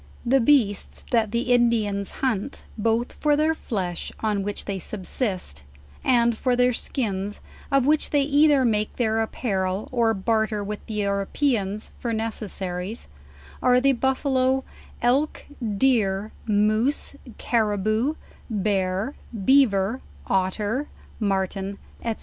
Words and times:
The 0.25 0.39
beasts 0.39 1.03
that 1.11 1.29
the 1.31 1.53
Indians 1.53 2.09
hunt, 2.25 2.63
both 2.75 3.13
for 3.13 3.35
their 3.35 3.53
flesh, 3.53 4.11
on 4.19 4.41
which 4.41 4.65
they 4.65 4.79
subsist, 4.79 5.61
and 6.03 6.35
for 6.35 6.55
their 6.55 6.73
skins, 6.73 7.39
of 7.71 7.85
which 7.85 8.09
they 8.09 8.23
either 8.23 8.65
make 8.65 8.95
their 8.95 9.21
apparel, 9.21 9.87
or 9.91 10.15
barter 10.15 10.63
with 10.63 10.83
the 10.87 10.95
Europeans 10.95 11.91
for 11.99 12.13
neces* 12.13 12.49
saries, 12.49 13.05
are 13.61 13.79
the 13.79 13.91
buffalo, 13.93 14.63
elk, 15.03 15.45
deer, 15.77 16.31
moose, 16.47 17.15
carriboo, 17.37 18.15
bear, 18.49 19.13
bea 19.45 19.65
ver, 19.65 20.01
otter, 20.25 20.87
martin, 21.19 21.77
&c. 22.03 22.15